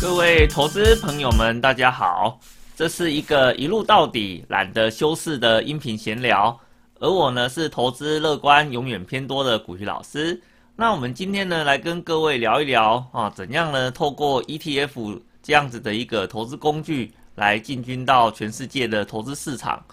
[0.00, 2.40] 各位投资朋友们，大家好，
[2.74, 6.58] 这是一个一路到底、懒得修饰的音频闲聊。
[6.98, 10.40] 而我呢，是投资乐观、永远偏多的古鱼老师。
[10.74, 19.84] 那我们今天呢，来跟各位聊一聊啊，怎样呢，透过 ETF 这样子的一个投资工具，来进军到全世界的投资市场。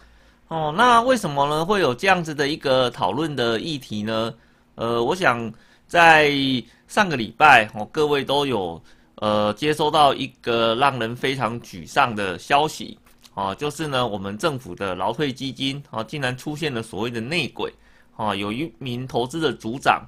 [0.47, 4.33] 哦，那为什么呢，会有这样子的一个讨论的议题呢？
[4.75, 5.51] 呃，我想
[5.85, 6.31] 在
[6.87, 8.81] 上个礼拜，哦，各位都有。
[9.17, 12.97] 呃，接收到一个让人非常沮丧的消息，
[13.33, 17.73] 啊，就是呢，我们政府的劳退基金啊，竟然出现了所谓的内鬼，
[18.15, 20.01] 啊，有一名投资的组长，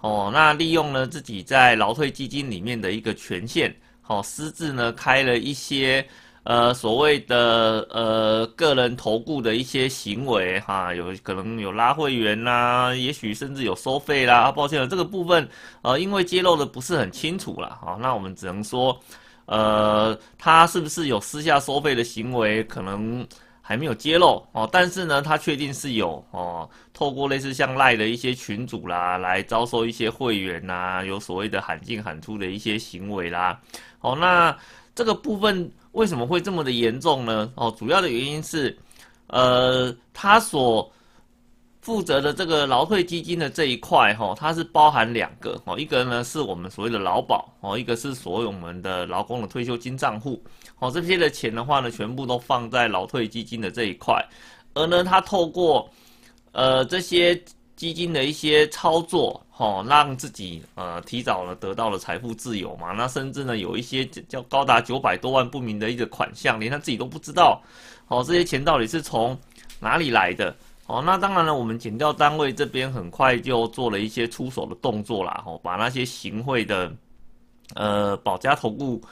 [0.00, 6.06] 哦，那利用了自己在劳退基金里面的一个权限，好，私自呢开了一些。
[6.44, 14.50] 呃，所谓的呃个人投顾的一些行为哈，有可能有拉会员啦，也许甚至有收费啦。
[14.50, 15.48] 抱歉了，这个部分
[15.82, 18.98] 呃，因为揭露的不是很清楚了啊，那我们只能说，
[19.46, 23.24] 呃，他是不是有私下收费的行为，可能
[23.60, 24.68] 还没有揭露哦。
[24.72, 33.60] 但是呢，他确定是有哦，透过类似像赖的一些群主啦，来招收一些会员呐，有所谓的喊进喊出的一些行为啦。
[34.00, 34.52] 哦，那
[34.94, 35.70] 这个部分。
[35.92, 37.52] 为什么会这么的严重呢？
[37.54, 38.74] 哦，主要的原因是，
[39.26, 40.90] 呃，他所
[41.82, 50.42] 负责的这个劳退基金的这一块，哈，它是包含两个，哦，一个呢是我们所谓的劳保，哦，一个是所有我们的劳工的退休金账户，
[50.78, 54.26] 哦，这些的钱的话呢，全部都放在劳退基金的这一块，
[54.72, 55.86] 而呢，他透过，
[56.52, 57.38] 呃，这些。
[57.82, 62.92] 基金的一些操作，哈，让自己呃提早了得到了财富自由嘛。
[62.92, 67.60] 那甚至呢，有一些叫高达九百多万不明的一个款项，连他自己都不知道，
[68.06, 69.36] 哦，这些钱到底是从
[69.80, 70.54] 哪里来的？
[70.86, 76.92] 哦，那当然了，我们减掉单位这边很快就做了一些出手的动作啦，哦，把那些行贿的
[77.74, 79.02] 呃保家投顾。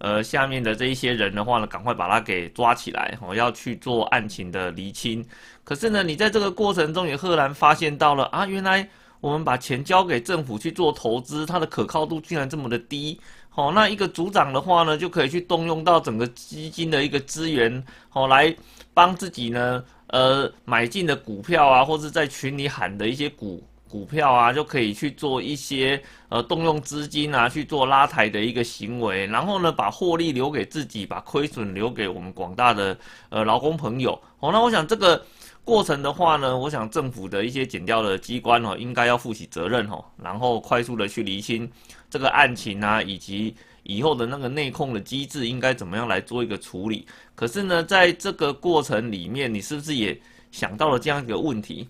[0.00, 5.22] 呃，下面的这一些人的话呢，赶快把他给抓起来，哦，要去做案情的厘清。
[5.62, 8.88] 可是呢，你在这个过程中也赫然发现到了啊，原来
[9.20, 13.20] 我们把钱交给政府去做投资，它的可靠度竟然这么的低。
[13.50, 18.56] 好，那一个组长的话呢，就可以去动用到整个基金的一个资源，好来
[18.94, 23.62] 帮自己呢，呃，买进的股票啊，或者在群里喊的一些股。
[23.90, 32.96] 股票啊，就可以去做一些呃动用资金啊，去做拉抬的一个行为，然后呢，把获利留给自己，把亏损留给我们广大的
[33.30, 34.12] 呃劳工朋友。
[34.38, 35.20] 哦，那我想这个
[35.64, 41.68] 过程的话呢，我想政府的一些减掉的机关哦，应该要负起责任哦，然后快速的去厘清
[42.08, 47.04] 这个案情啊，以及以后的那个内控的机制应该怎么样来做一个处理。
[47.34, 50.18] 可是呢，在这个过程里面，你是不是也
[50.52, 51.88] 想到了这样一个问题？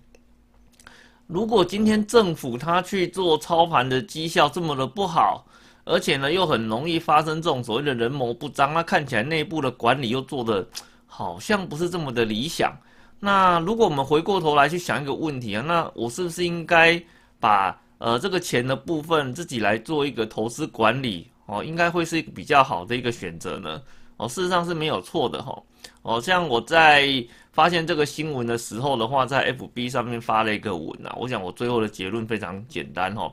[1.32, 5.46] 如果今天政府他去做操盘的绩效这么的不好，
[5.84, 10.66] 而且呢又很容易发生这种所谓的人谋不张，那看起来内部的管理又做的
[11.06, 12.76] 好像不是这么的理想。
[13.20, 17.00] 那如果我们回过头来去想一个问题啊，那我是不是应该
[17.38, 23.80] 把呃这个钱的部分自己来做一个投资管理哦，应该会是一个比较好的一个选择呢？
[24.16, 25.56] 哦，事实上是没有错的哈。
[26.02, 27.24] 哦，像我在。
[27.52, 31.14] 发现这个新闻的时候的话，在 FB 上面发了一个文啊。
[31.18, 33.32] 我想我最后的结论非常简单哦，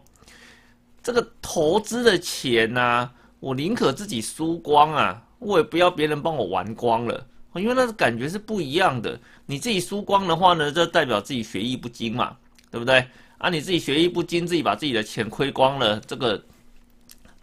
[1.03, 9.19] 这个投资的钱呢，我宁可自己输光啊，我也不要别人帮我玩光了，因为那个感觉是不一样的。
[9.45, 12.35] 你自己输光的话呢，这代表自己学艺不精嘛，
[12.71, 13.07] 对不对？
[13.37, 16.43] 啊，你自己学艺不精，自己把自己的钱亏光了，这个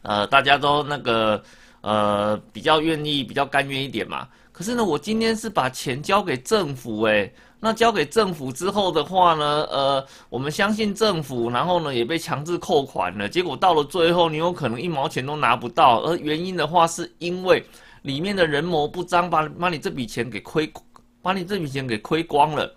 [0.03, 1.41] 呃，大家都那个
[1.83, 4.29] 呃，比较愿意，比较甘愿一点嘛。
[4.56, 17.65] 可是呢，我今天是把钱交给政府，诶，那交给政府之后的话呢，呃，我们相信政府，然后呢也被强制扣款了，结果到了最后，你有可能一毛钱都拿不到，而原因的话是因为
[18.03, 20.72] 里面的人谋不张，把把你这笔钱给亏，
[21.21, 22.72] 把你这笔钱给亏光了。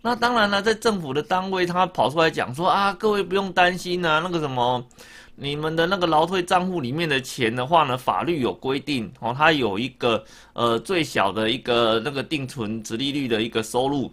[0.00, 4.80] 那当然了，在政府的单位，他跑出来讲说啊，各位不用担心啊，那个什么。
[5.38, 10.24] 你们的那个劳退账户里面的钱的话呢，法律有规定哦，它有一个
[10.54, 14.10] 呃最小的一个那个定存值利率的一个收入，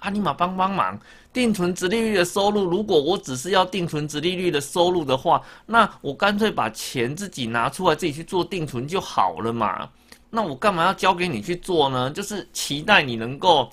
[0.00, 0.98] 啊，尼玛帮帮忙，
[1.32, 9.88] 定存值利率的收入，如果我只是要定存值利率的收入的话，那我干脆把钱自己拿出来自己去做定存就好了嘛，
[10.30, 12.10] 那我干嘛要交给你去做呢？
[12.10, 13.70] 就是期待你能够。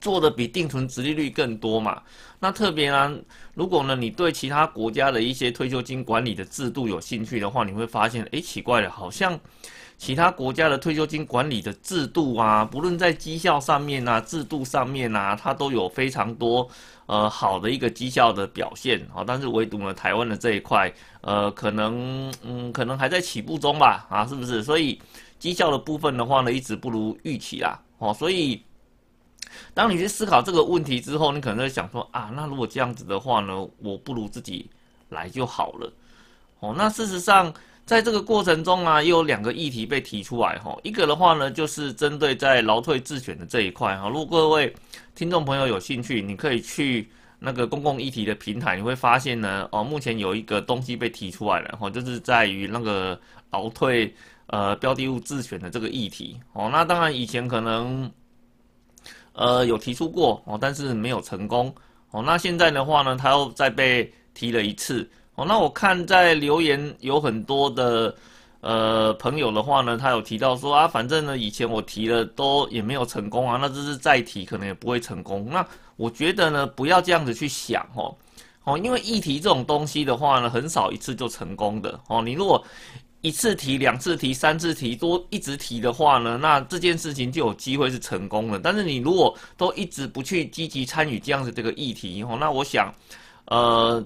[0.00, 2.00] 做的比定存值利率更多嘛？
[2.38, 3.12] 那特别呢，
[3.60, 9.38] 如果呢你对其他国家的一些退休金管理的制度有兴趣的话，你会发现，哎，奇怪了，好像
[9.98, 16.66] 其他国家的退休金管理的制度啊，不论在绩效上面啊、制度上面啊，它都有非常多
[17.04, 19.22] 呃好的一个绩效的表现啊。
[19.26, 20.90] 但是唯独呢，台湾的这一块，
[21.20, 24.62] 呃，可能嗯，可能还在起步中吧，啊，是不是？
[24.62, 24.98] 所以
[25.38, 28.62] 绩效的部分的话呢，一直不如预期啦，哦，所以。
[29.74, 34.68] 当你去思考这个问题之后，你可能会想说啊，那如果这样子的话呢，我不如自己
[35.08, 35.92] 来就好了。
[36.60, 37.52] 哦，那事实上
[37.86, 40.76] 在这个过程中啊，又有两个议题被提出来哈。
[40.82, 44.08] 一个的话呢，就是针对在劳退自选的这一块哈。
[44.08, 44.74] 如果各位
[45.14, 53.18] 听众朋友有兴趣，你可以去那个公共议题的平台，你会发现呢，哦，目前有一个东西被提出来了哈，就是在于那个
[53.50, 54.14] 劳退
[54.48, 56.38] 呃标的物自选的这个议题。
[56.52, 58.10] 哦，那当然以前可能。
[59.32, 61.72] 呃，有提出过哦，但是没有成功
[62.10, 62.22] 哦。
[62.22, 65.44] 那现在的话呢，他又再被提了一次哦。
[65.44, 68.14] 那我看在留言有很多的
[68.60, 75.48] 呃朋友的话呢，他有提到说啊，反正呢以前我提了都也没有成功啊，那这是再提可能也不会成功。
[75.50, 75.64] 那
[75.96, 78.14] 我觉得呢，不要这样子去想哦
[78.64, 82.20] 哦，因为议题这种东西的话呢，很少一次就成功的哦。
[82.20, 82.62] 你如果
[83.22, 88.58] 一次提、两次提、三次提，都一直提的话呢，那这件事情就有机会是成功的。
[88.58, 92.90] 但是你如果都一直不去积极参与这样子这个议题哦，那我想，
[93.44, 94.02] 呃，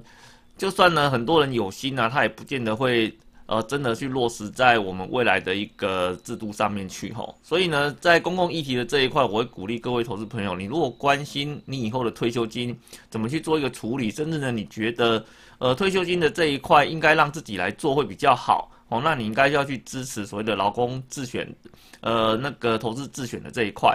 [0.58, 3.16] 就算呢很多人有心啊，他也不见得会
[3.46, 7.38] 呃真的去落实在我们未来的一个制度上面去吼。
[7.40, 12.76] 所以呢，在公共议题的这一块，我会鼓励各位投资朋友，你如果关心你以后的退休金
[13.10, 15.24] 怎么去做一个处理，甚至呢你觉得
[15.58, 18.68] 呃退休金的这一块应该让自己来做会比较好。
[18.94, 21.52] 哦，那你应该要去支持所谓的劳工自选，
[22.00, 23.92] 呃，那个投资自选的这一块。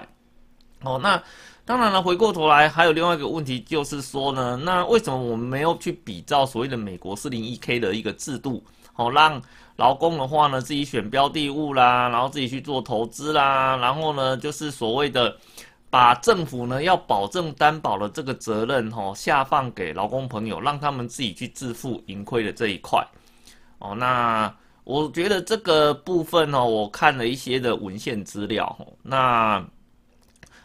[0.82, 1.22] 哦，那
[1.64, 8.62] 当然了，回过头来还有另外一个问题，就是说呢，那为什么我们没有去比照所谓的美国四零一 K 的一个制度？
[8.96, 9.42] 哦，让
[9.78, 15.34] 劳工的话呢自己选标的物啦，然后自己去做投资啦，然后呢就是所谓的
[15.90, 23.02] 把政府呢要保证担保的这个责任，哦，下放给劳工朋友，让他们自己去自负盈亏的这一块。
[23.78, 24.54] 哦，那。
[24.90, 29.64] 我觉得这个部分呢，我看了一些的文献资料，那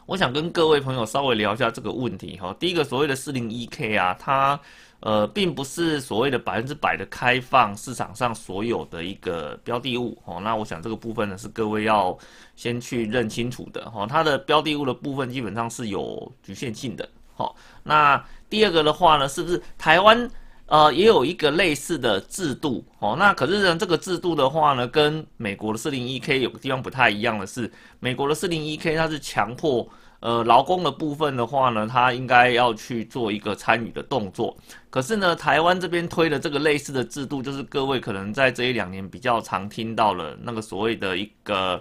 [0.07, 2.57] 我想跟各位朋友稍微聊一下这个问题哈。
[2.59, 4.59] 第一个所谓的四零一 K 啊，它
[5.01, 10.41] 呃并不是所谓的百分之百的开放市场上所有的一个标的物哦。
[10.41, 12.17] 那我想这个部分呢是各位要
[12.57, 14.07] 先去认清楚的哈。
[14.07, 17.07] 它的标的物的部分基本上是有局限性的。
[17.35, 20.31] 好，那第二个的话呢，是不是台湾？
[20.67, 23.15] 呃，也有一个类似的制度哦。
[23.19, 27.71] 那可是呢，这个制度的话呢，跟美国的四零一 K 有个地方不太一样的是，
[28.01, 29.87] 美国的四零一 K 它是强迫
[30.21, 34.57] 呃劳工的部分的话呢，他应该要去做一个参与的动作。
[34.89, 41.81] 可是呢，台湾这边推的这个类似的制度，就是各位可能在这一两年比较常听到了那个所谓的一个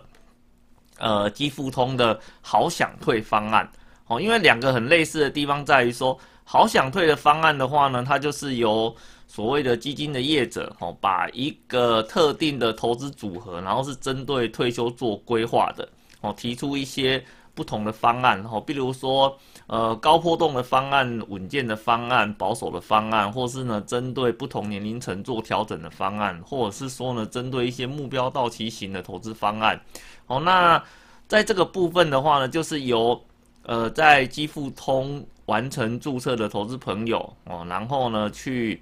[1.00, 3.72] 呃基富通的好想退方案
[4.08, 4.20] 哦。
[4.20, 6.20] 因为两个很类似的地方在于说。
[6.44, 8.94] 好想退的方案的话呢，它就是由
[9.28, 15.88] 所谓的基金的业者哦，把一个特定的投资组合，然后是针对退休做规划的
[16.22, 17.24] 哦，提出一些
[17.56, 19.36] 不同的方案哦，比如说
[19.68, 29.80] 呃高波动的方案、稳健的方案、保守的方案，或是呢针对不同年龄层做调整的方案，或者是说呢针对一些目标到期型的投资方案
[30.28, 30.40] 哦。
[30.40, 30.84] 那
[31.28, 33.20] 在这个部分的话呢，就是由
[33.64, 35.26] 呃在基富通。
[35.48, 38.82] 完成注册的投资朋友哦，然后呢去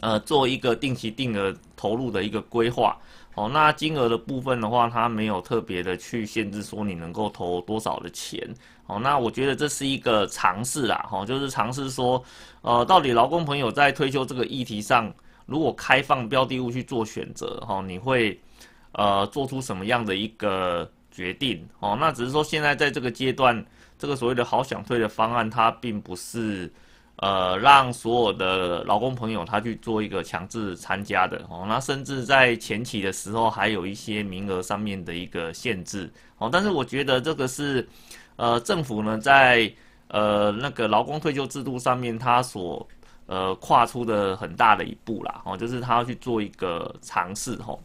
[0.00, 2.98] 呃做一个定期定额投入的一个规划
[3.36, 3.48] 哦。
[3.48, 8.44] 那金额的部分的话，它没有特别的去限制说你能够投多少的钱
[8.88, 8.98] 哦。
[8.98, 12.20] 那我觉得这是一个尝试啦，哈，就是尝试说
[12.62, 15.08] 呃，到底劳工朋友在退休这个议题上，
[15.46, 18.36] 如果开放标的物去做选择哈，你会
[18.90, 21.96] 呃做出什么样的一个决定哦？
[22.00, 23.64] 那只是说现在在这个阶段。
[23.98, 26.72] 这个所谓的好想退的方案，它并不是，
[27.16, 31.64] 呃，让所有的劳工朋友他去做一个强制参加的哦。
[31.68, 36.48] 那甚至在前期的时候，还有一些名额上面的一个限制哦。
[36.52, 37.86] 但是我觉得这个是，
[38.36, 39.70] 呃，政府呢在
[40.06, 42.86] 呃那个劳工退休制度上面，他所
[43.26, 47.82] 呃跨出的很大的一步啦哦，就是他要去做一个尝试吼。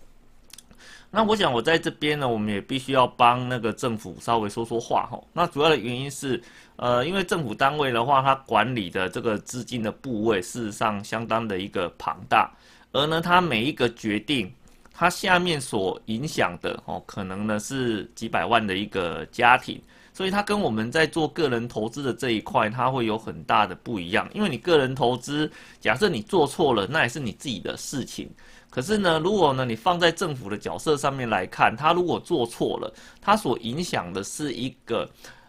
[1.15, 5.21] 那我想，我在这边呢，我们也必须要帮那个政府稍微说说话哈。
[5.31, 6.41] 那主要的原因是，
[6.75, 12.51] 呃，因为政府单位的话，它管理的这个资金的部位，事实上相当的一个庞大，
[12.93, 14.51] 而呢，它每一个决定，
[14.91, 19.79] 它下面所影响的哦，可能呢是几百万的一个家庭，
[20.13, 24.27] 所以它跟我们在做个人投资的这一块，它会有很大的不一样。
[24.33, 28.27] 因为你个人投资，假设你做错了，那也是你自己的事情。
[28.73, 35.07] 可是呢，如果呢你放在政府的角色上面来看，他如果做错了，他所影响的是一个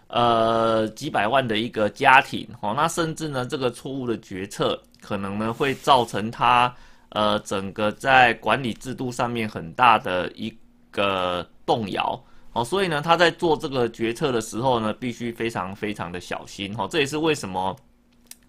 [0.08, 6.70] 呃几百万的一个家庭哦，那甚至呢这个错误的决策可能呢会造成他
[7.08, 10.54] 呃整个在管理制度上面很大的一
[10.90, 17.74] 个动摇哦，所以呢他在做这个决策的时候呢，必须非常非常的小心哦，这也是为什么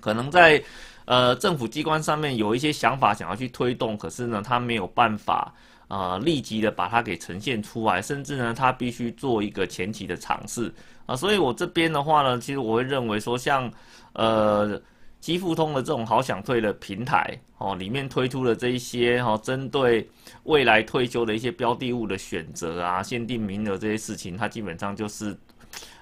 [0.01, 0.61] 可能在。
[1.05, 5.53] 呃，政府机关上面有一些想法想要去推动，可是呢，他没有办法
[5.87, 10.73] 呃立即的把它给呈现出来，甚至呢，他必须做一个前期的尝试
[11.05, 11.15] 啊。
[11.15, 13.71] 所以我这边的话呢，其实我会认为说，像
[14.13, 14.81] 呃，
[15.21, 20.09] 基富通的这种好想退的平台哦，里面推出的这一些哈，针对
[20.45, 25.37] 未来退休的一些标的物的选择啊，限定名额这些事情，它基本上就是。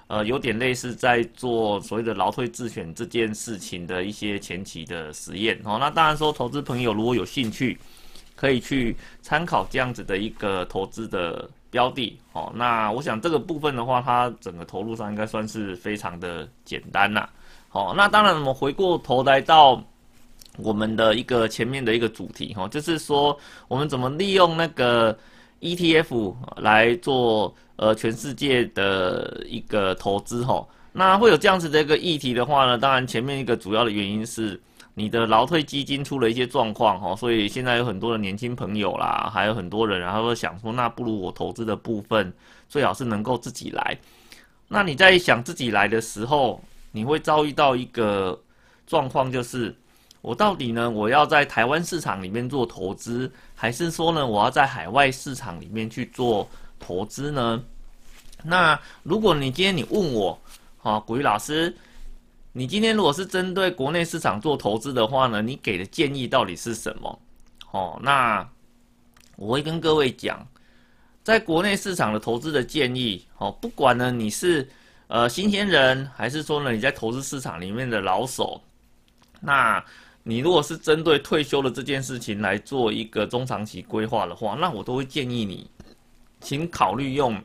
[0.08, 5.78] 呃，有点类似在做所谓的劳退自选这件事情的一些前期的实验哦。
[5.80, 7.80] 那当然说，投资朋友如果有兴趣，
[8.36, 12.52] 可以去参考这样子的一个投资的标的哦。
[12.54, 17.30] 那我想这个部分的话，它整个投入上应该算是非常的简单啦。
[17.70, 19.82] 好，那当然我们回过头来到
[20.58, 23.36] 我们的一个前面的一个主题哈，就是说
[23.68, 25.18] 我们怎么利用那个
[25.64, 27.56] ETF 来做。
[27.76, 34.62] 呃，全世界的一个投资哈，那会有这样子的一个议题的话呢，当然前面一个主要的原因是
[34.94, 42.32] 你的劳退基金出了一些状况哈，所以现在有很多的年轻朋友啦，还有很多人，然后都想说，那不如我投资的部分
[42.70, 43.98] 最好是能够自己来。
[44.68, 48.40] 那你在想自己来的时候，你会遭遇到一个
[48.86, 49.76] 状况，就是
[50.24, 56.50] 我到底呢，我要在台湾市场里面做投资，还是说呢，我要在海外市场里面去做？
[56.86, 57.64] 投资呢？
[58.44, 60.38] 那如果你今天你问我，
[60.78, 61.74] 好，古玉老师，
[62.52, 67.20] 你今天如果是针对国内市场做投资的话呢，你给的建议到底是什么？
[67.72, 68.46] 哦，那
[69.38, 70.46] 我会跟各位讲，
[71.24, 74.70] 在国内市场的投资的建议，哦，不管呢你是
[75.08, 78.62] 呃新鲜人，还是说呢你在投资市场里面的老手，
[79.40, 79.82] 那
[80.24, 85.70] 你如果是针对退休的这件事情来做一个中长期规划的话，那我都会建议你。
[86.40, 87.42] 请考虑用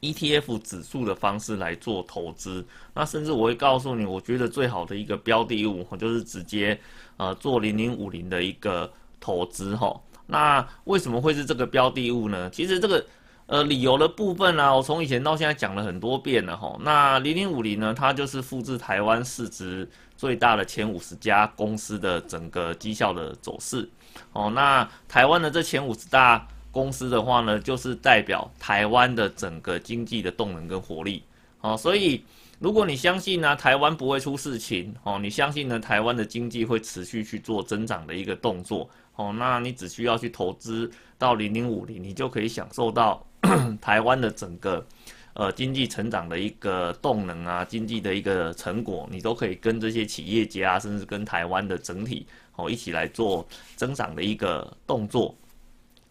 [0.00, 2.64] ETF 指数的方式来做投资。
[2.94, 6.78] 那甚至我会告诉你，我觉得最好的一个标的物，就是直接
[7.16, 10.00] 呃做零零五零的一个投资哈。
[10.26, 12.48] 那为什么会是这个标的物呢？
[12.50, 13.04] 其实这个
[13.50, 16.78] 呃理由的部分呢，我从以前到现在讲了很多遍了哈。
[16.80, 23.86] 那零零五零呢，它就是复制台湾市值最大的前五十家公司的整个绩效的走势
[24.32, 24.48] 哦。
[24.54, 26.46] 那台湾的这前五十大。
[26.72, 31.24] 公司的话呢，就是代表台湾的整个经济的动能跟活力，
[31.62, 32.24] 哦，所以
[32.60, 40.88] 如果你相信呢，台湾不会出事情，哦，你相信呢，台湾的经济会持续去做增长的一个动作，哦，那你只需要去投资
[41.18, 43.20] 到零零五零，你就可以享受到
[43.80, 44.84] 台湾的整个
[45.32, 55.34] 呃经济成长的一个动能啊，经济的一个成果，你都可以跟这些企业家，甚至跟台湾的整体哦一起来做增长的一个动作。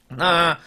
[0.08, 0.58] 那，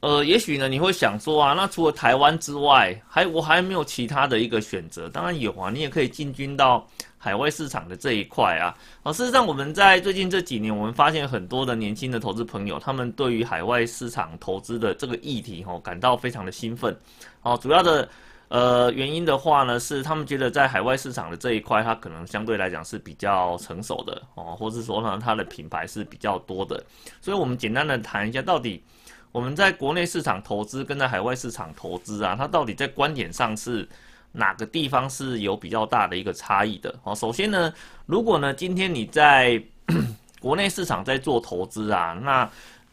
[0.00, 5.08] 呃，也许呢，你会想说啊，那除了台湾之外，还我还没有其他的一个选择？
[5.08, 6.86] 当然有啊，你也可以进军到
[7.18, 8.76] 海外市场的这一块啊。
[9.02, 16.96] 哦，事实上，我们在最近这几年，我们发现很多的年轻的投资朋友，他们对于海外市场投资的这个议题，哦，感到非常的兴奋。
[17.42, 18.08] 哦，主要的。
[18.50, 26.82] 呃，原因的话呢，是他们觉得在海外市场的这一块，它可能相对来讲是比较成熟的哦，或者说呢，它的品牌是比较多的。
[27.20, 28.82] 所以，我们简单的谈一下，到底
[29.32, 33.88] 我们在国内市场投资跟在海外市场投资啊，它到底在观点上是
[34.32, 37.14] 哪个地方是有比较大的一个差异的哦？
[37.14, 37.72] 首先呢，
[38.06, 39.62] 如果呢，今天你在
[40.40, 42.50] 国内市场在做投资啊，那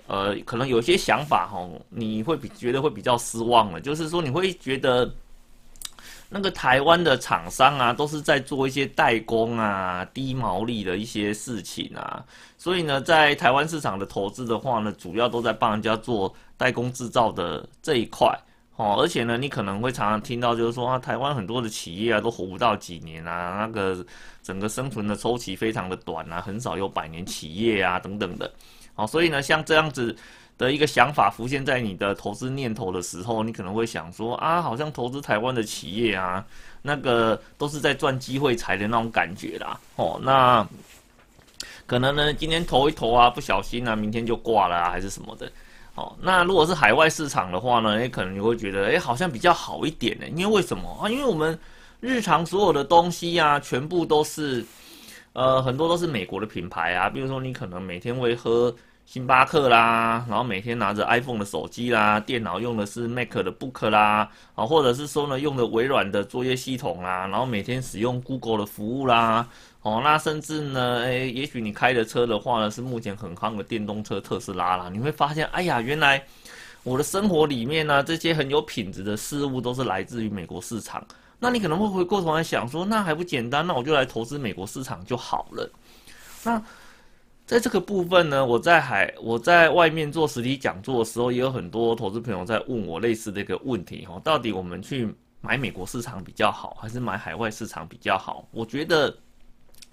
[0.07, 5.11] 呃，可能有些想法哈，你会比觉得会比较失望了，就是说你会觉得。
[6.27, 12.25] 那个台湾的厂商啊，都是在做一些代工啊、低毛利的一些事情啊，
[12.58, 18.27] 所以呢，在台湾市场的投资的话呢，主要都在帮人家做代工制造的这一块
[18.75, 18.98] 哦。
[19.00, 24.05] 而且呢，你可能会常常听到，就是说啊，台湾很多的企业啊，都活不到几年啊，那个
[24.41, 28.51] 整个生存的周期非常的短啊，很少有百年企业啊等等的。
[28.96, 30.15] 哦，所以呢，像这样子。
[30.57, 36.45] 的一个想法浮现在你的投资念头的时候，你可能会想说啊，好像投资台湾的企业啊，
[36.81, 39.79] 那个都是在赚机会财的那种感觉啦。
[39.95, 40.65] 哦，那
[41.85, 45.51] 可能呢，今天投一投啊，不小心啊，明天就挂了啊，还是什么的。
[45.95, 50.27] 哦，那如果是海外市场的话呢，也，可能你会觉得，诶，好像比较好一点呢。
[50.29, 51.09] 因为为什么啊？
[51.09, 51.57] 因为我们
[52.01, 54.65] 日常所有的东西啊，全部都是，
[55.33, 57.09] 呃，很多都是美国的品牌啊。
[57.09, 69.47] 比如说，你可能每天会喝星巴克啦，然后每天拿着 iPhone 的手机啦，电脑用的是 Mac 的 Book 啦，啊，或者是说呢，用的微软的作业系统啦，然后每天使用 Google 的服务啦。
[69.83, 74.89] 哦，那甚至呢，诶，也许你开的车的话呢，是目前很夯的电动车特斯拉啦。
[74.91, 76.25] 你会发现，哎呀，原来
[76.81, 81.05] 我的生活里面呢，这些很有品质的事物都是来自于美国市场。
[81.38, 83.65] 那你可能会回过头来想说，那还不简单？
[83.67, 85.69] 那我就来投资美国市场就好了。
[86.43, 86.59] 那
[87.45, 95.07] 在这个部分呢，我在海我在外面做实体讲座的时候，也有很多投资朋友在问我类似的一个问题哦，到底我们去
[95.41, 98.47] 买美国市场比较好，还是买海外市场比较好？
[98.51, 99.15] 我觉得。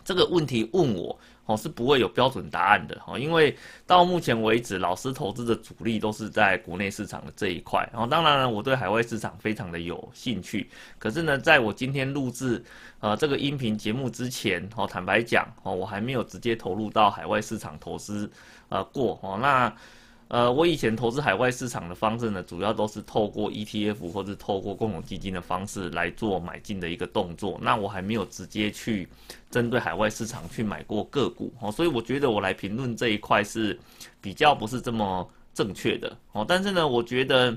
[0.04, 1.16] 这个问题问我
[1.52, 3.54] 我是不会有标准答案的哦，因为
[3.86, 7.88] 到目前为止，老师投资的主力都是在国内市场的这一块。
[7.92, 10.68] 然后当然了，我对海外市场非常的有兴趣。
[10.98, 12.64] 可是呢，在我今天录制
[13.00, 18.28] 呃这个音频节目之前哦，坦白讲哦，我还没有直接投入到海外市场投资
[18.70, 19.72] 呃过哦那。
[20.32, 27.58] 呃，我以前投资海外市场的方式呢，主要都是透过 ETF 或者透过共同基金的方式来做买进的一个动作。
[27.60, 29.06] 那我还没有直接去
[29.50, 33.78] 针对海外市场去买过个股哦，所以我觉得我来评论这一块是
[34.22, 36.42] 比较不是这么正确的哦。
[36.48, 37.54] 但是呢，我觉得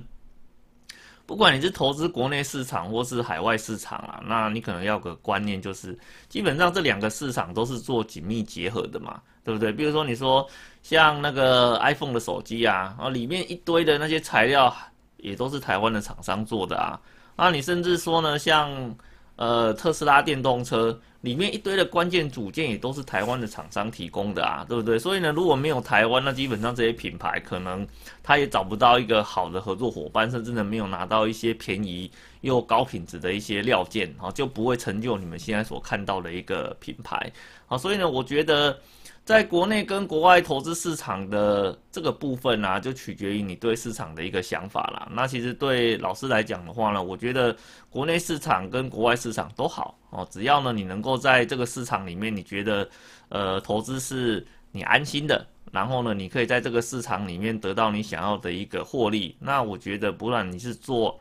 [1.26, 9.22] 不管你是投资国内市场或是海外市场啊，那你可能要个观念就是，基本上这两个市场都是做紧密结合的嘛。
[9.46, 9.72] 对不对？
[9.72, 10.46] 比如说你说
[10.82, 14.76] 像那个 iPhone 的手机啊，然后里面一堆的那些材料
[15.18, 17.00] 也都是台湾的厂商做的啊。
[17.36, 18.96] 那你甚至说呢，像
[19.36, 24.98] 呃特斯拉电动车里面一堆的关键组件也都是台湾的厂商提供的啊，对不对？
[24.98, 27.88] 所以呢，如果没有台湾，那基本上这些品牌可能
[28.24, 32.10] 他也找不到一个好的合作伙伴，甚至呢没有拿到一些便宜
[32.42, 37.32] 又高品质的一些料件，啊，就不会成就你们现在所看到的一个品牌。
[37.68, 38.78] 好，所以呢，我觉得。
[39.26, 45.10] 在国内跟国外投资市场的这个部分呢，就取决于你对市场的一个想法啦。
[45.12, 47.56] 那其实对老师来讲的话呢，我觉得
[47.90, 52.88] 国内市场跟国外市场都好哦，只要呢你能够在这个市场里面，你觉得
[53.30, 61.20] 呃投资是你安心的，然后呢你可以在这个市场里面得到你想要的一个获利，那我觉得不管你是做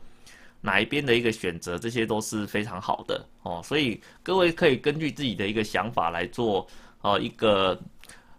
[0.61, 3.61] 哪一边的一个选择，这些都是非常好的哦。
[3.63, 6.67] 所以各位可以根据自己的一个想法来做
[7.01, 7.75] 哦一个。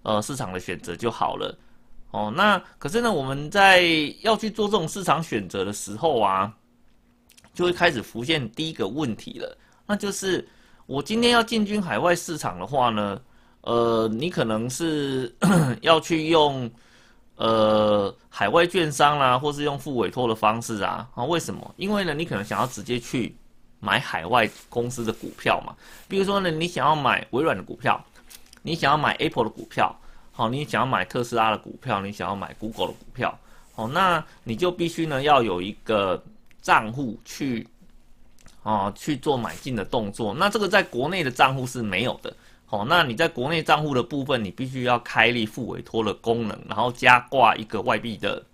[0.07, 1.53] 呃，市场的选择就好了，
[2.13, 3.83] 哦，那可是呢，我们在
[4.23, 6.55] 要去做这种市场选择的时候啊，
[7.53, 10.47] 就会开始浮现第一个问题了，那就是
[10.87, 13.21] 我今天要进军海外市场的话呢，
[13.63, 15.35] 呃，你可能是
[15.83, 16.71] 要去用
[17.35, 21.75] 呃海外券商啦，或是用付委托的方式啊，啊，为什么？
[21.79, 23.35] 因为呢，你可能想要直接去
[23.81, 25.75] 买海外公司的股票嘛，
[26.07, 28.01] 比如说呢，你想要买微软的股票。
[28.67, 29.97] 你想要买 Apple 的股票，
[30.33, 33.39] 好，你想要买特斯拉的股票，你想要买 Google 的股票，
[33.73, 36.21] 好，那你就必须呢要有一个
[36.61, 37.65] 账户去，
[38.65, 40.35] 啊，去做买进的动作。
[40.35, 48.45] 那这个在国内的账户是没有的，好，那你在国内账户的部分，你必须要开立付委托的功能，然后加挂一个外币的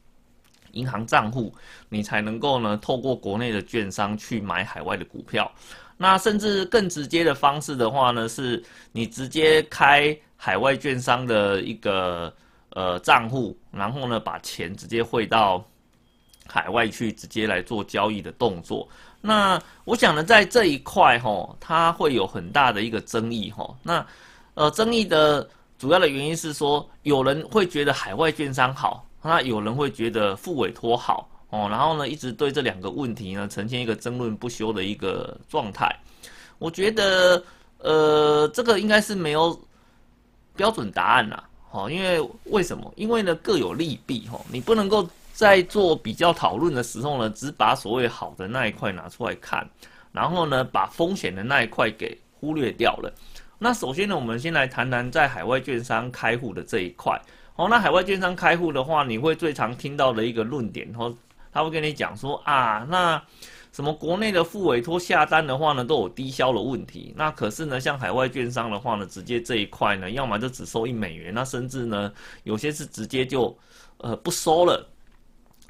[0.72, 1.54] 银行账户，
[1.88, 5.50] 你才能够呢透过国内的券商去买海外的股票。
[5.96, 12.32] 那甚至更直接的方式的话呢，是你直接开海外券商的一个
[12.70, 15.64] 呃账户，然后呢把钱直接汇到
[16.46, 18.88] 海外去，直接来做交易的动作。
[19.20, 23.72] 那我想呢，在这一块哈，它会有很大的一个争议哈。
[23.82, 24.04] 那
[24.54, 31.28] 呃，争议的主要的原因是说，有人会觉得海外券商好，那有人会觉得付委托好。
[31.52, 35.94] 哦，然后呢，一直对这两个问题呢呈现一个争论不休的一个状态。
[36.58, 37.44] 我觉得，
[37.76, 39.60] 呃，这个应该是没有
[40.56, 41.44] 标准答案呐。
[41.70, 42.90] 哦，因为为什么？
[42.96, 44.26] 因为呢各有利弊。
[44.28, 49.68] 哈，你不能够在做比较讨论的时候呢，只把所谓好的那一块拿出来看，
[50.10, 53.12] 然后呢把风险的那一块给忽略掉了。
[53.58, 57.20] 那首先呢，我们先来谈谈在海外券商开户的这一块。
[57.56, 61.14] 哦，那海外券商开户的话，你会最常听到的一个论点，哦。
[61.52, 63.22] 他会跟你讲说啊，那
[63.72, 67.12] 什么国内的付委托下单的话呢，都有低销的问题。
[67.16, 72.12] 那可是呢，像海外券商的话呢，直接这一块呢，要么就只收一美元，那甚至呢，
[72.44, 73.56] 有些是直接就
[73.98, 74.86] 呃不收了。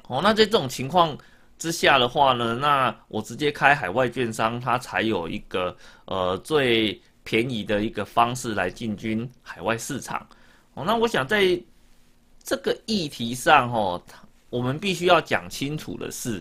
[0.07, 1.17] 哦，那在这种情况
[1.57, 5.73] 之下的话呢，那我直接开海外券商，它才有一个
[6.05, 10.27] 呃最便宜的一个方式来进军海外市场。
[10.73, 11.57] 哦，那我想在
[12.43, 14.01] 这个议题上，哦。
[14.53, 16.39] 我们必须要讲清楚的是，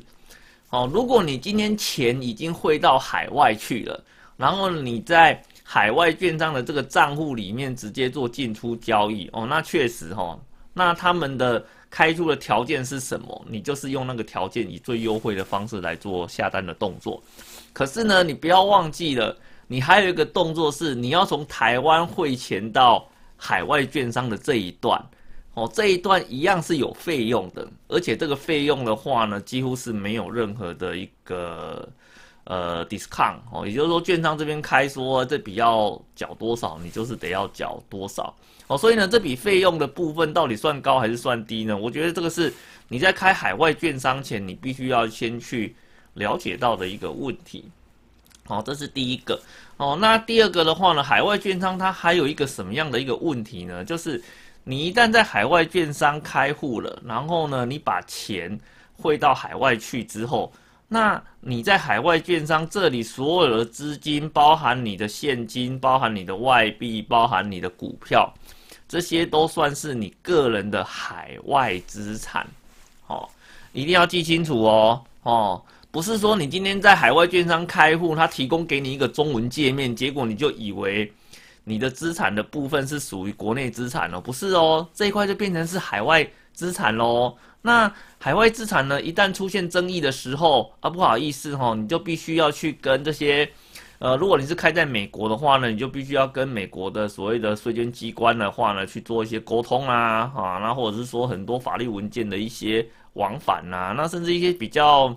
[0.68, 4.04] 哦，如果你今天钱已经汇到海外去了，
[4.36, 10.38] 然后你在海外券商的这个账户里面直接做进出交易，哦，那确实哈，
[10.74, 13.46] 那他们的开出的条件是什么？
[13.48, 17.22] 你就是用那个条件以最优惠的方式来做下单的动作。
[17.72, 19.34] 可是呢，你不要忘记了，
[19.66, 25.02] 你还有一个动作是你要从台湾汇钱到海外券商的这一段。
[25.54, 31.86] 哦，这一段一样是有费用的，而且这个费用的话呢，几乎是没有任何的一个
[32.44, 38.34] 呃 discount 哦，也就是说，券商这边开说这笔要缴多少，你就是得要缴多少
[38.66, 38.78] 哦。
[38.78, 41.76] 所以呢，这笔费用的部分到底算高还是算低呢？
[41.76, 42.50] 我觉得这个是
[42.88, 45.76] 你在开海外券商前，你必须要先去
[46.14, 47.70] 了解到的一个问题。
[48.44, 49.38] 好，这是第一个
[49.76, 49.98] 哦。
[50.00, 53.84] 那第二个的话呢，海外券商它还有一个什么样的一个问题呢？
[53.84, 54.20] 就是
[54.64, 58.56] 你一旦在海外券商开户了，然后呢，你把钱
[58.94, 60.52] 汇到海外去之后，
[60.86, 68.32] 那你在海外券商这里所有的资金，包含你的现金，包含你的外币，包含你的股票，
[68.88, 72.46] 这些都算是你个人的海外资产。
[73.08, 73.28] 哦，
[73.72, 75.02] 一定要记清楚哦。
[75.24, 81.12] 哦，不是说你今天在海外券商开户，他提供给你一个中文界面，结果你就以为。
[81.64, 87.36] 你的资产的部分是属于国内资产哦，不是哦，这一块就变成是海外资产喽。
[87.64, 93.48] 那海外资产呢，一旦出现争议的时候啊，不好意思哈，你就必须要去跟这些，
[94.00, 105.14] 呃，如果你是开在美国的话呢，你就必须要跟美国的所谓的税捐机关的话呢去做一些沟通啊，啊，那或者是说很多法律文件的一些往返呐，那甚至一些比较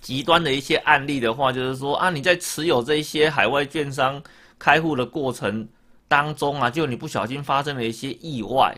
[0.00, 4.22] 极端的一些案例的话，就是说啊，你在持有这些海外券商。
[4.58, 5.66] 开户的过程
[6.08, 8.74] 当中啊，就你不小心发生了一些意外，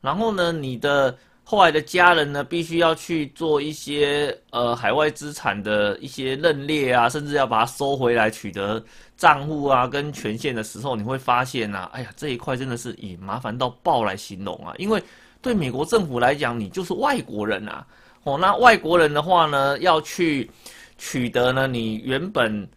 [0.00, 8.82] 然后呢，你的后来的家人呢，必须要去做一些呃海外资产的一些认列啊，甚至要把它收回来取得
[9.16, 15.02] 账户啊跟权限的时候，你会发现呐，哎呀，这一块真的是以麻烦到爆来形容啊，因为
[15.40, 17.86] 对美国政府来讲，你就是外国人啊，
[18.24, 20.50] 哦，那外国人的话呢，要去
[20.98, 22.68] 取得呢，你原本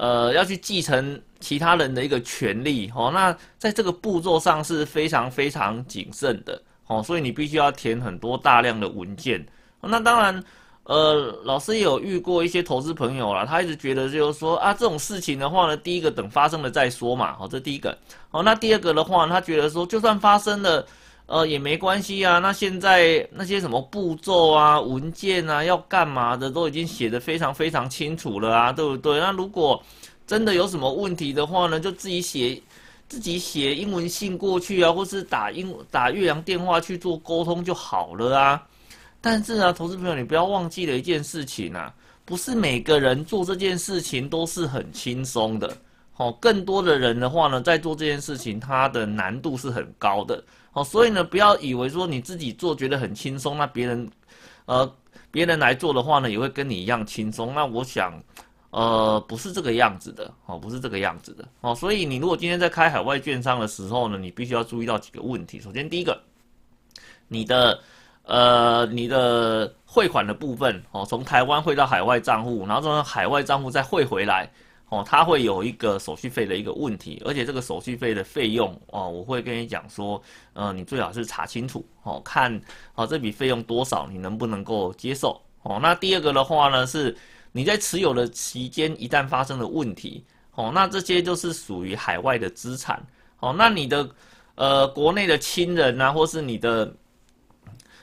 [0.00, 1.20] 呃要去继承。
[1.42, 9.42] 其他人的一个权利，哦，那在这个步骤上是非常非常谨慎的，哦，所以你必须要填很多大量的文件。
[9.80, 10.44] 那当然，
[10.82, 17.96] 呃，老师也有遇过一些投资朋友啦，他一直觉得就是说啊，这种事情的话呢，第一个等发生了再说嘛，好，这第一个。
[18.28, 20.86] 好，那第二个的话，他觉得说，就算发生了，
[21.30, 22.40] 呃，也没关系啊。
[22.40, 29.20] 那现在那些什么步骤啊、文件啊，要干嘛的，都已经写的非常非常清楚了啊，对不对？
[29.20, 29.80] 那如果
[30.26, 32.60] 真的有什么问题的话呢，就自己写，
[33.08, 38.66] 自己写英文信过去啊，或是打英打岳阳电话去做沟通就好了啊。
[39.20, 45.76] 但是呢，投资朋友，你不要忘记了一件事情啊，不是每个人做这件事情都是很轻松的。
[46.16, 50.42] 哦，更多的人的话呢，在做这件事情，它的难度是很高的。
[50.72, 54.10] 哦，所以呢，不要以为说你自己做觉得很轻松，那别人，
[54.66, 54.90] 呃，
[55.30, 57.54] 别人来做的话呢，也会跟你一样轻松。
[57.54, 58.12] 那我想。
[58.72, 65.58] 呃，不是这个样子的哦，不是这个样子的哦，所以你如果今天在开海外券商的时候呢，你必须要注意到几个问题。
[65.58, 66.16] 首先，第一个，
[67.26, 67.80] 你的
[68.22, 74.48] 呃，你的汇款的部分哦，从台湾汇到海外账户，然后从海外账户再汇回来
[74.90, 80.22] 哦，它会有一个手续费的一个问题，而且这个手续费的费用哦，我会跟你讲说，
[80.52, 82.60] 呃，你最好是查清楚哦，看
[82.94, 85.78] 哦这笔费用多少，你能不能够接受哦？
[85.80, 87.16] 那第二个的话呢是。
[87.52, 90.24] 你在持有的期间，一旦发生了问题，
[90.54, 93.04] 哦，那这些就是属于海外的资产，
[93.40, 94.08] 哦，那你的
[94.54, 96.94] 呃国内的亲人啊，或是你的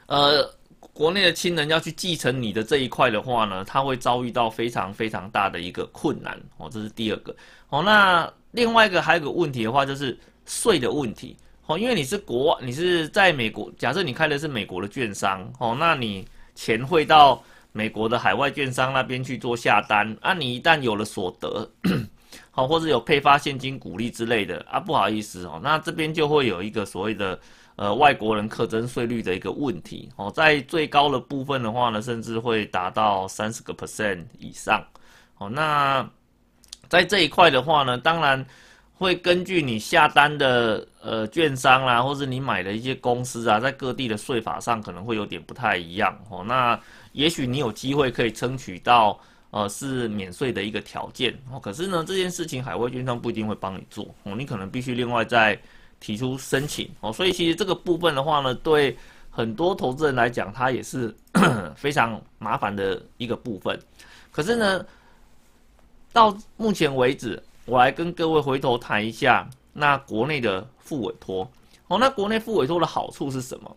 [0.08, 0.54] 呃
[0.98, 7.36] 国内的亲人要去继承你的这一块的话呢，他会遭遇到非常非常大的一个困难，哦，这是第二个，
[7.70, 17.44] 哦，那另外一个还有个问题的话，就是税的问题，哦，因为你是国，你是在美国，假设你开的是美国的券商，哦，那你钱汇到。
[17.74, 21.70] 美国的海外券商那边去做下单啊，你一旦有了所得，
[22.58, 27.40] 好，或者有配发现金股利之类的啊，不好意思哦，那这边就会有一个所谓的
[27.76, 34.84] 呃外国人课征税率的一个问题哦，在最高的部分的话呢，甚至会达到三十个 percent 以上
[35.38, 36.04] 哦，那
[36.90, 38.44] 在这一块的话呢，当然。
[39.00, 46.44] 会根据你下单的呃券商啦，或者你买的一些公司啊，在各地的税法上可能会有点不太一样哦。
[46.44, 46.80] 那
[47.12, 49.16] 也许你有机会可以争取到
[49.58, 51.60] 呃是免税的一个条件哦。
[51.60, 55.60] 可是呢，这件事情海外券商不一定会帮你做哦，你可能必须另外再
[56.00, 57.12] 提出申请哦。
[57.12, 58.96] 所以其实这个部分的话呢，对
[59.32, 61.14] 很多投资人来讲，它也是
[61.76, 63.80] 非常麻烦的一个部分。
[64.32, 64.86] 可是呢，
[66.14, 71.50] 到目前为止，我来跟各位回头谈一下那国内的副委托。
[71.88, 73.76] 哦，那国内副委托的好处是什么？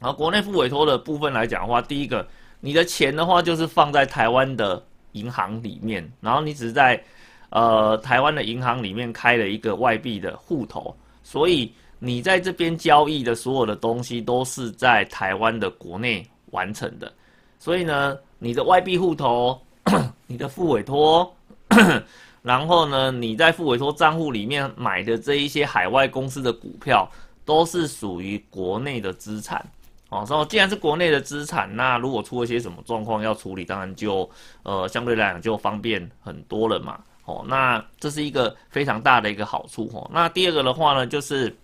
[0.00, 2.26] 然后国内副委托的部分来讲的话，第一个，
[2.60, 7.02] 你的钱的话就是放在台湾的银行里面，然后你只是在
[7.50, 17.12] 呃台湾的银行里面开了一个外币的户头，所以你在这边交易的所有的东西都是在台湾的国内完成的。
[17.58, 19.60] 所以呢，你的外币户头、
[20.26, 21.34] 你的副委托，
[22.42, 27.10] 然后呢，你在副委托账户里面买的这一些海外公司的股票，
[27.44, 29.66] 都是属于国内的资产。
[30.10, 34.28] 哦，所以既然是国内的资产，那如果出了些什么状况要处理，当然就
[34.62, 36.98] 呃相对来讲就方便很多了嘛。
[37.26, 40.10] 哦，那这是一个非常大的一个好处哦。
[40.12, 41.54] 那第二个的话呢，就是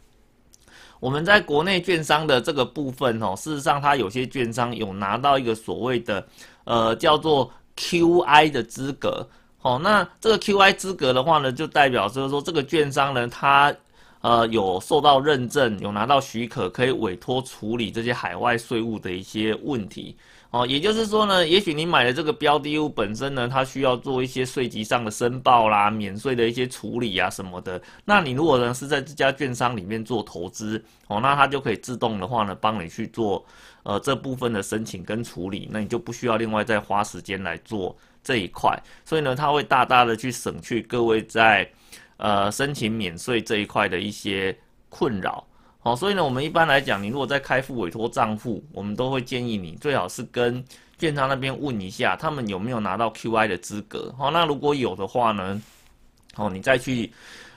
[1.00, 6.26] 我们在国内券商的这个部分哦，事实上它有些券商有拿到一个所谓的
[6.64, 9.26] 呃叫做 QI 的资格。
[9.62, 13.74] 哦，那这个 QI 资格的话呢，就代表就是说这个券商呢，它
[14.25, 20.17] 呃，有受到认证，有拿到许可，可以委托处理这些海外税务的一些问题
[20.49, 20.67] 哦。
[20.67, 27.79] 也就是说呢，也许你买的这个标的物本身呢，它需要做一些税籍上的申报啦、免税的一些处理啊什么的。
[28.07, 33.45] 那你如果呢是在这家券商里面做投资哦，那它就可以自动的话呢，帮你去做
[33.83, 38.75] 呃这部分的申请跟处理，那你就不需要另外再花时间来做这一块。
[39.05, 41.71] 所以呢，它会大大的去省去各位在。
[42.16, 44.57] 呃，申请免税这一块的一些
[44.88, 45.44] 困扰，
[45.81, 50.64] 好，所以呢，我们一般来讲，你如果在开付委托账户，我们都会建议你最好是跟
[50.96, 55.61] 券商那边问一下，他们有没有拿到 QI 的资格，好，那如果有的话呢，
[56.37, 57.12] 哦，你再去，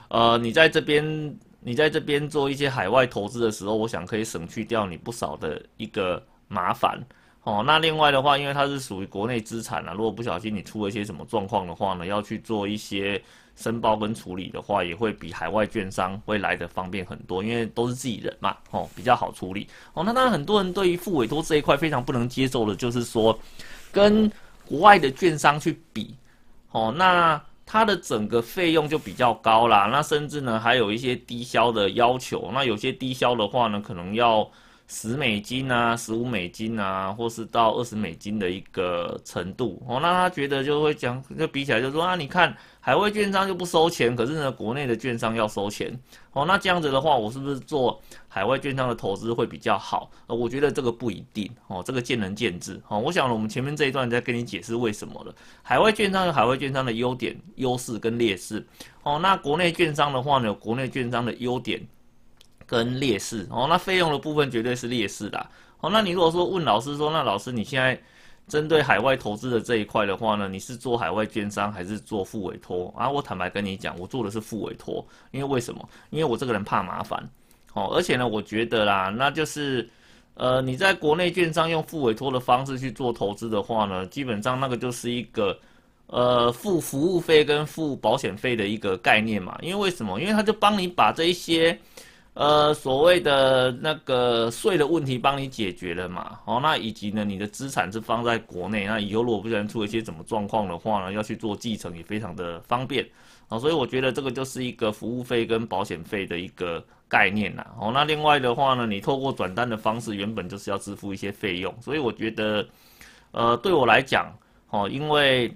[0.08, 7.00] 呃，你在这边，你在这边做一些海外投资的时候，我想可以省去掉你不少的一个麻烦，
[7.44, 13.22] 哦，那另外的话，因为它是属于国内资产啊，如果不小心你出了一些什么状况的话呢，要去做一些。
[13.58, 19.66] 申报跟处理的话，也会比海外券商会来的方便很多，因为都是自己人嘛，哦，比较好处理。
[19.94, 23.36] 哦，那当然很多人对于付委托这一块非常不能接受的，就是说
[23.90, 24.30] 跟
[24.64, 26.14] 国外的券商去比，
[26.70, 34.48] 哦，那它的整个费用就比较高啦，那甚至呢还有一些低消的要求，那有些低消的话呢，可能要。
[34.90, 42.56] 十美金啊，十五美金啊，或是到二十美金的一个程度哦，那他觉得就会讲，就比起来就说啊，你看
[42.88, 45.94] 海外券商就不收钱，可是呢，国内的券商要收钱
[46.32, 50.10] 哦，那这样子的话，我是不是做海外券商的投资会比较好？
[50.26, 52.98] 呃，我觉得这个不一定哦，这个见仁见智哦。
[52.98, 55.34] 我想我们前面这一段在跟你解释为什么了。
[55.62, 58.66] 海外券商有海外券商的优点、优势跟劣势
[59.02, 61.86] 哦，那国内券商的话呢，有国内券商的优点。
[62.64, 65.46] 跟劣势哦，那费用的部分绝对是劣势的
[65.80, 65.90] 哦。
[65.90, 67.98] 那你如果说问老师说，那老师你现在
[68.48, 73.08] 针对海外投资的这一块的话呢，你是做海外券商还是做副委托啊？
[73.08, 75.88] 我坦白跟你讲，我做的是副委托，因为为什么？
[76.10, 77.22] 因为我这个人怕麻烦
[77.74, 79.88] 哦，而且呢，我觉得啦，那就是
[80.34, 85.58] 呃，你在国内券商用副委托的方式去做投资的话呢，基本上那个就是一个
[86.06, 89.58] 呃付服务费跟付保险费的一个概念嘛。
[89.62, 90.20] 因为为什么？
[90.20, 91.78] 因为他就帮你把这一些。
[92.38, 96.38] 呃，所谓的那个税的问题帮你解决了嘛？
[96.44, 103.04] 哦，那以及呢，你的资产是放在国内，那以后如果不小心出一些什么状况的话呢，要去做继承也非常的方便
[103.48, 103.58] 啊。
[103.58, 107.66] 所以我觉得这个就是一个服务费跟保险费的一个概念呐。
[107.76, 112.64] 哦，那另外的话呢，你透过转单的方式，原本就是要支付一些费用，所以我觉得，
[113.32, 114.32] 呃，对我来讲，
[114.70, 115.52] 哦，因为，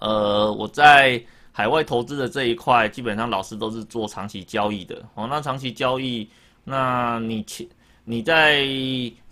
[0.00, 1.24] 呃，我在。
[1.56, 5.28] 海外投资的这一块，基本上老师都是做长期交易的哦。
[5.30, 6.28] 那长期交易，
[6.64, 7.68] 那你去
[8.04, 8.66] 你在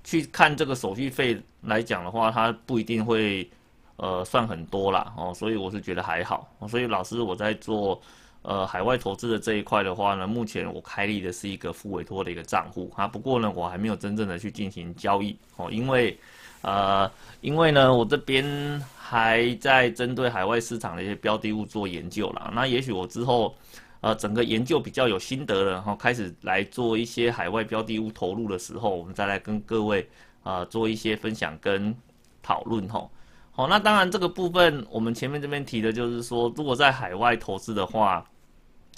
[0.05, 3.51] 去看这个手续费来讲的话，它不一定会
[3.97, 5.35] 呃算很多啦哦。
[5.35, 6.49] 所以我是觉得还好。
[6.69, 8.01] 所以老师我在做
[8.43, 13.09] 呃海外投资的这一块的话呢，目前我开立的是一个副委托的一个账户啊。
[13.09, 16.19] 不过呢，我还没有真正的去进行交易哦，因为
[16.63, 18.83] 呃因为呢我这边。
[19.13, 22.51] 还在针对海外市场的一些标的物做研究啦。
[22.55, 23.55] 那也许我之后，
[24.01, 30.09] 呃，整个研究比较有心得了，然后开始来做一些海外标的物投入的时候，我们再来跟各位
[30.43, 31.95] 啊做一些分享跟
[32.43, 33.11] 讨论吼。
[33.51, 38.25] 好，那当然这个部分我们前面这边提的就是说，如果在海外投资的话，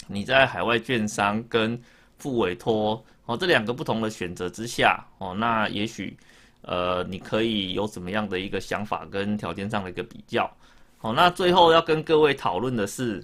[0.07, 1.79] 你在海外券商跟
[2.17, 6.17] 付委托哦这两个不同的选择之下哦，那也许。
[6.67, 10.51] 呃，你可以有怎么样的一个想法跟条件上的一个比较？
[10.97, 13.23] 好，那最后要跟各位讨论的是，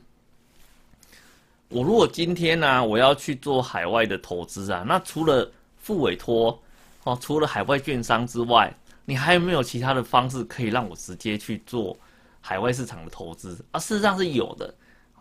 [1.67, 6.61] 我如果今天呢，我要去做海外的投资啊，那除了付委托，
[7.03, 8.71] 哦，除了海外券商之外，
[9.05, 11.97] 你还有没有其他的方式可以让我直接去做
[12.41, 13.79] 海外市场的投资啊？
[13.79, 14.71] 事实上是有的，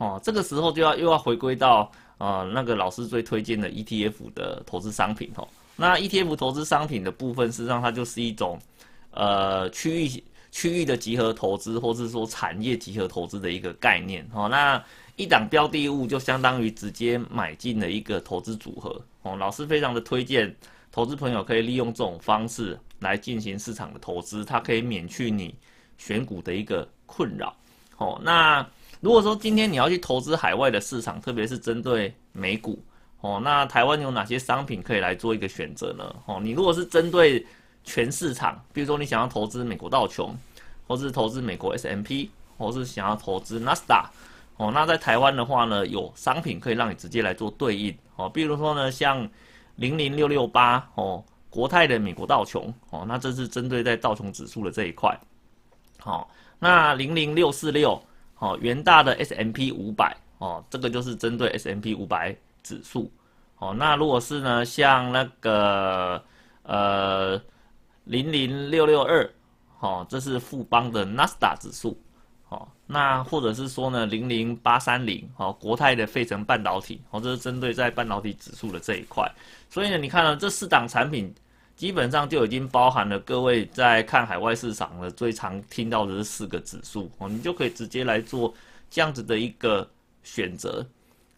[0.00, 5.46] 哦，这个时候就要又要回归到呃那个老师最推荐的 ETF 的投资商品哦。
[5.76, 8.58] 那 ETF 投资商品的部分，事实上它就是一种
[9.10, 14.48] 呃区域区域的集合投资，或是说产业集合投资的一个概念哦。
[14.48, 14.82] 那
[15.16, 19.36] 一档标的物就相当于直接买进了一个投资组合哦。
[19.36, 20.54] 老师非常的推荐。
[20.92, 25.54] 投资朋友可以利用这种方式来进行市场的投资，它可以免去你
[25.98, 27.54] 选股的一个困扰。
[27.98, 28.66] 哦，那
[29.00, 32.78] 如果说今天你要去投资海外的市场，特别是针对美股，
[33.20, 36.14] 哦，那台湾有哪些商品可以来做一个选择呢？
[36.26, 37.44] 哦，你如果是针对
[37.82, 40.36] 全市场，比如说你想要投资美国道琼，
[40.86, 44.10] 或是投资美国 S M P，或是想要投资纳斯达，
[44.58, 47.96] 哦，那在台湾的话呢，有商品可以让你直接来做对应。
[48.16, 49.26] 哦，比如说呢，像
[49.76, 55.18] 零零六六八哦，国泰的美国道琼哦，那这是针对在道琼指数的这一块。
[55.98, 57.98] 好，那零零六四六
[58.40, 63.08] 哦，元大的 S M P 五百哦，这个就是针对 S M P 五百指数。
[63.58, 66.20] 哦，那如果是呢，像那个
[66.62, 67.40] 呃
[68.04, 69.30] 零零六六二
[69.78, 71.96] 哦，这是富邦的纳斯达指数。
[72.48, 79.30] 哦，那或者是说呢，零零八三零哦，国泰的费城半导体哦，这是针对在半导体指数的这一块。
[79.68, 81.32] 所以呢，你看到这四档产品
[81.80, 88.52] 基本上就已经包含了各位在看海外市场的最常听到的这四个指数哦，你就可以直接来做
[88.90, 89.88] 这样子的一个
[90.22, 90.86] 选择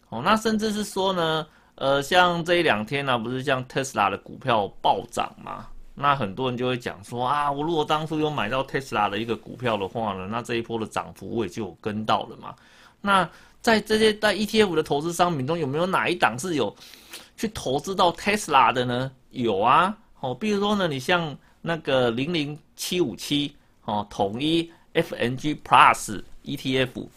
[0.09, 0.21] 哦。
[0.21, 5.65] 那甚至是说呢，呃，像这一两天呢，不是像特斯拉的股票暴涨嘛？
[5.95, 12.53] 那很多人就会讲说啊，我如果当初有买到特斯拉的一个股票的话呢，那这一波的涨幅我也就有跟到了嘛。
[12.99, 13.25] 那
[13.61, 16.75] 在这些在 ETF 的投资商品中，有没有哪一档是有？
[17.37, 19.09] 去投资到 Tesla 的呢？
[19.31, 27.07] 有啊，哦，比如说呢，你像那个零零七五七哦，统一 FNG Plus ETF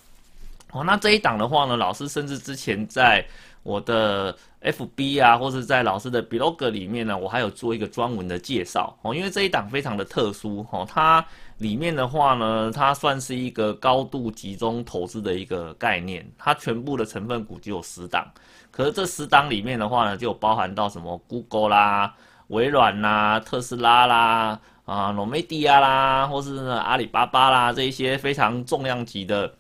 [0.73, 3.25] 哦，那这一档的话呢，老师甚至之前在
[3.63, 11.25] 我的 FB 啊，或者在老师的 blog 里面呢，我还有做一个专门的介绍哦，因为这一档非常的特殊哦，它
[11.59, 18.27] 里面的话呢，它算是一个高度集中投资的一个概念，它全部的成分股只有十档。
[18.73, 22.13] 可是这十档里面的话呢，就包含到什么 Google 啦、
[22.49, 29.53] 微软啦、特斯拉啦、啊 n o 迪亚啦，或是阿里巴巴啦这一些非常重量级的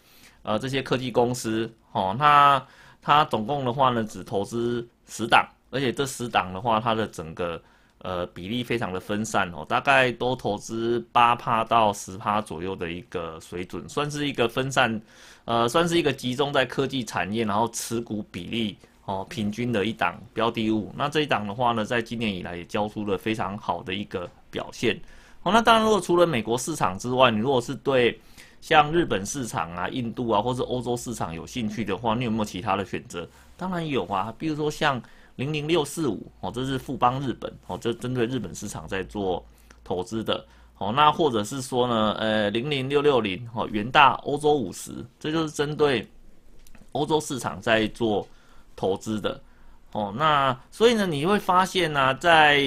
[0.43, 2.15] 呃这些科技公司哦。
[2.19, 2.63] 那
[3.03, 7.61] 它总共的话呢，只投资十档，而且这十档的话，它的整个
[7.99, 15.01] 呃比例非常的分散哦，大概都投资八趴到十趴左右的一个水准，算是一个分散，
[15.45, 18.79] 呃，算是一个集中在科技产业，然后持股比例。
[19.07, 25.01] 哦，平均的一档标的物，那这一档的话呢，在今年以来也交出了非常好的一个表现。
[25.45, 28.21] 哦，那当然，如果除了美国市场之外，你如果是对
[28.61, 33.29] 像日本市场啊、印度啊，或是欧洲市场有兴趣的话，你有没有其他的选择？
[33.57, 35.01] 当然有啊，比如说像
[35.37, 39.47] 零零六四五哦，这是富邦日本哦，这针对日本市场在做
[39.85, 40.45] 投资的。
[40.79, 44.91] 哦，那或者是说呢，呃，零零六六零哦，元大欧洲五十，
[45.21, 46.05] 这就是针对
[46.91, 48.27] 欧洲市场在做。
[48.77, 49.41] 投资的，
[49.93, 52.63] 哦，那所以呢，你会发现呢，在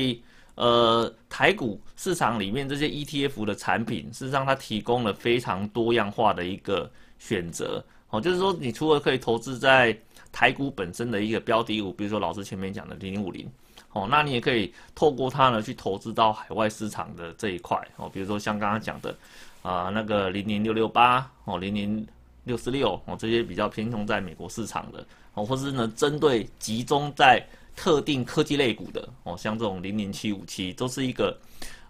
[0.56, 9.96] 呃台股市场里面，这些 ETF 的产品，事实上它提供了非常多样化的一个选择，哦，就是说，你除了可以投资在
[10.32, 13.48] 台股本身的一个标的物，比如说老师前面讲的零零五零，
[13.94, 19.16] 哦，那你也可以透过它呢去投资到海外市场的这一块，哦，比如说像刚刚讲的
[19.62, 22.06] 啊那个零零六六八，哦，零零
[22.46, 25.06] 六四六，哦，这些比较偏重在美国市场的。
[25.34, 31.38] 哦，或是呢，针对集中在特定科技类股的哦，像这种零零七五七，都是一个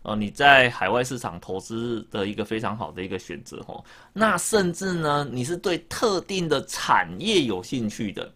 [0.04, 3.84] 呃你在海外市场投资的一个非常好的一个选择哦。
[4.14, 8.32] 那甚至呢，你是对特定的产业有兴趣的，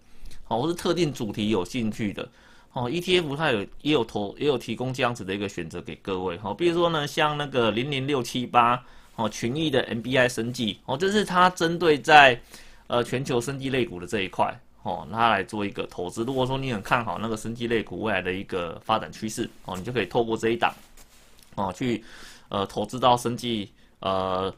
[0.48, 2.28] 哦，或是特定主题有兴趣的
[2.72, 6.56] 哦，ETF 它有也有投也有提供这样子的一个选择给各位哦。
[6.56, 8.84] 比如说呢，像那个零零六七八
[9.16, 12.42] 哦，群益的 MBI 生技哦，这是它针对在
[12.88, 14.60] 呃全球生技类股的这一块。
[14.84, 16.26] 哦，他来做一个投资。
[16.26, 20.74] 如果说你很看好那个生技类股未来的一个发展趋势，哦，你就可以透过这一档，
[21.56, 22.04] 哦，去
[22.50, 24.54] 呃投资到生技呃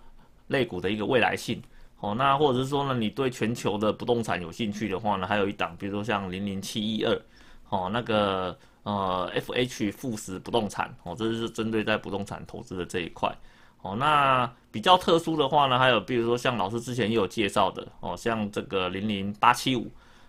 [0.47, 1.61] 类股的一个未来性。
[1.99, 7.21] 哦，那或者是说呢，你对全球的不动产有兴趣的话呢，还有一档，比如说像零零七一二，
[7.69, 13.31] 哦，那个呃 F H 富时不动产，哦，这是针对在不动产投资的这一块。
[13.83, 19.87] 哦，那比较特殊的话呢，还有比如说像老师之前也有介绍的，哦，像这个零零八七五。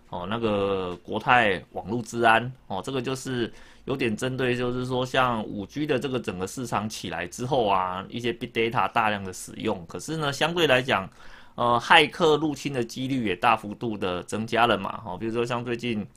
[0.09, 3.51] 哦，那个国泰网络治安哦，这个就是
[3.83, 11.09] 有点针对，就是说像五 G 的这个整个市场起来之后啊，一些 big data 大量的使用，可是呢，相对来讲，
[11.55, 16.07] 呃，骇客入侵的几率也大幅度的增加了嘛，哦，比如说像最近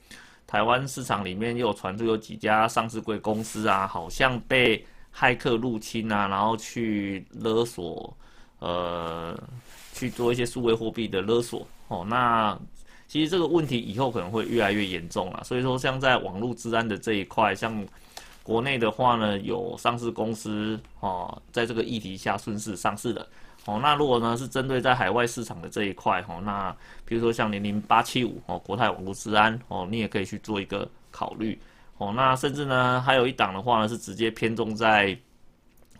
[0.47, 8.15] 台湾市场里面又传出有几家上市贵公司啊，好像被骇客入侵啊，然后去勒索，
[8.59, 9.37] 呃，
[9.93, 12.57] 去做一些数位货币的勒索，哦，那。
[13.11, 17.85] 其实这个问题以后可能会越来越严重了，所以说像在网络治安的这一块，像
[18.41, 23.27] 国内的话呢，有上市公司哦，在这个议题下顺势上市的
[23.65, 23.77] 哦。
[23.83, 31.59] 那如果呢是针对在海外市场的这一块哦，那比如说像零零八七五哦，国泰网络治安哦，你也可以去做一个考虑
[31.97, 32.13] 哦。
[32.15, 35.19] 那甚至呢还有一档的话呢，是直接偏重在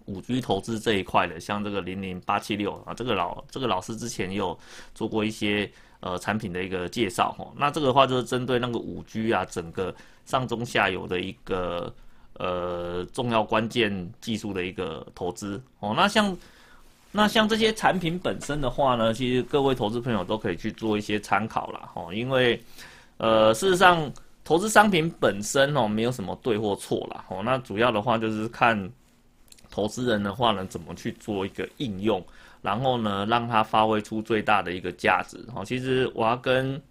[0.06, 4.58] 五 G 投资这一块的，像这个零零八七六啊，这个老这个老师之前有
[4.96, 5.70] 做过一些。
[6.02, 9.94] 呃，产品的一个介绍哈，那这个的话就是针对那个五 G 啊，整个
[10.26, 11.94] 上中下游的一个
[12.40, 15.94] 呃重要关键技术的一个投资哦。
[15.96, 16.36] 那像
[17.12, 22.60] 那像这些产品本身的话呢，其实各位投资朋友都可以去做一些参考了哦，因为
[23.18, 24.12] 呃事实上
[24.44, 28.92] 投资商品本身哦没有什么对或错啦哦，那主要的话就是看
[29.70, 32.26] 投资人的话呢怎么去做一个应用。
[32.62, 35.38] 然后呢，让它发挥出最大的一个价值。
[35.56, 36.82] 哦，其实我要跟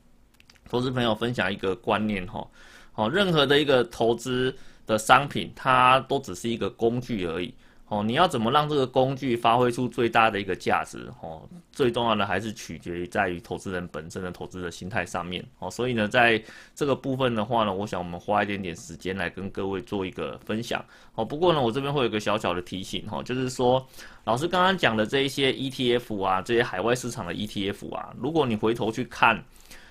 [0.68, 2.46] 投资朋友分享一个观念哈。
[2.92, 4.54] 好，任何的一个投资
[4.86, 7.54] 的商品，它都只是一个工具而已。
[7.91, 11.11] 哦，你要怎么让这个工具发挥出最大的一个价值？
[11.20, 15.45] 哦，最重要的还是取决于在于投资人本身的投资的心态上面。
[15.59, 16.41] 哦，所以呢，在
[16.72, 20.80] 这个部分的话呢，我想我们花一点点时间来跟各位做一个分享。
[21.16, 23.84] 哦，不过呢，我这边会有一个小小的提醒哈，就是说，
[24.22, 29.43] 老师刚刚讲的这一些 ETF 啊，这些海外市场的 ETF 啊，如果你回头去看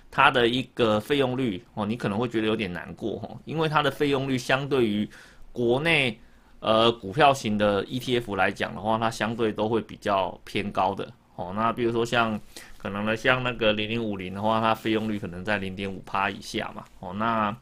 [0.09, 5.05] 它的一个费用率哦，你可能会觉得有点难过哈，因为它的费用率相对于
[5.51, 6.17] 国内。
[6.61, 11.53] 呃，股票型的 ETF 来讲的话，它相对都会比较偏高的哦。
[11.55, 12.37] 那比如说像
[12.77, 16.83] 可能呢，像那个零零五零的话，它费用率可能在零点五趴以下嘛。
[16.99, 17.55] 哦，那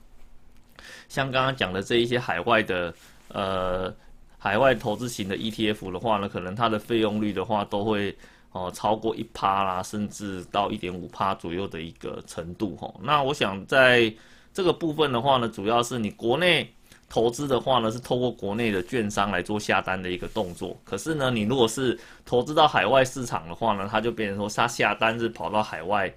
[1.07, 2.91] 像刚刚讲的这一些海外的
[3.27, 3.93] 呃
[4.39, 8.17] 海外投资型的 ETF 的话呢，可能它的费用率的话都会
[8.51, 12.91] 哦超过一趴啦，甚至到一点五趴左右的一个程度哈。
[13.03, 14.11] 那我想在
[14.51, 16.73] 这个部分的话呢，主要是你国内。
[17.09, 20.77] 投资的话呢，是透过国内的券商来做下单的一个动作。
[20.83, 26.13] 可是呢，你如果是投资到海外市场的话呢，它就变成说，它下单是跑到海外，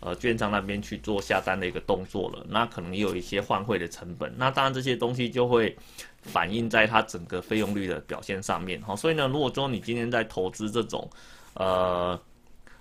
[0.00, 2.44] 呃，券商那边去做下单的一个动作了。
[2.48, 4.32] 那可能也有一些换汇的成本。
[4.36, 5.76] 那当然这些东西就会
[6.22, 8.82] 反映在它整个费用率的表现上面。
[8.82, 11.08] 好，所以呢，如果说你今天在投资这种，
[11.54, 12.20] 呃，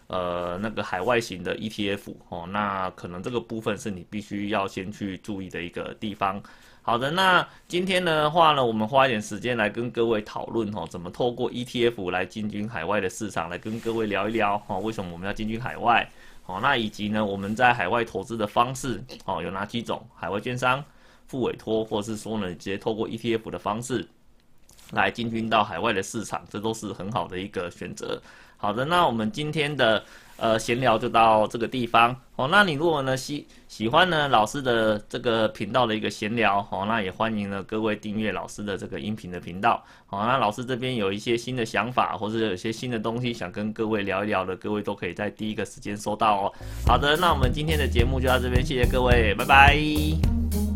[0.07, 6.41] 呃，那个海外型的 ETF，哦，那可能这个部分是你必须要先去注意的一个地方。
[6.83, 16.09] 好的，那今天的话呢，我们花一点时间来跟各位讨论哦，怎么透过 ETF 来进军海外的市场，来跟各位聊一聊哦，为什么我们要进军海外？
[16.47, 20.03] 哦，那以及呢，我们在海外投资的方式哦，有哪几种？
[20.15, 20.83] 海外券商、
[21.27, 24.07] 付委托，或是说呢，直接透过 ETF 的方式
[24.91, 28.19] 来进军到海外的市场，这都是很好的一个选择。
[28.57, 30.03] 好的，那我们今天的。
[30.41, 32.47] 呃，闲聊就到这个地方哦。
[32.49, 39.83] 那你如果呢喜喜欢呢老师的这个频道的一个闲聊哦，那也欢迎呢各位订阅老师的这个音频的频道。
[40.07, 46.53] 好，那老师这边有一些新的想法，或者有些新的东西想跟各位聊一聊的，各位都可以在第一个时间收到哦。
[46.87, 50.70] 好的，那我们今天的节目就到这边，谢谢各位，拜拜。